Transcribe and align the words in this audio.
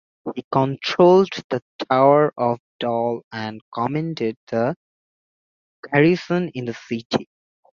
He 0.33 0.43
controlled 0.51 1.29
the 1.51 1.61
tower 1.87 2.33
of 2.35 2.59
Dol 2.79 3.21
and 3.31 3.61
commanded 3.71 4.35
the 4.47 4.75
garrison 5.93 6.49
in 6.55 6.65
the 6.65 6.73
city. 6.73 7.29